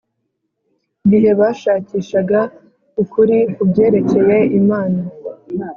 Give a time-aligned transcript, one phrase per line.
[1.09, 2.39] gihe bashakishaga
[3.03, 4.99] ukuri ku byerekeye Imana